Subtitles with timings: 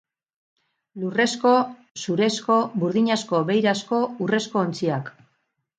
[1.01, 1.51] Lurrezko,
[2.05, 5.19] zurezko, burdinazko, beirazko, urrezko ontziak.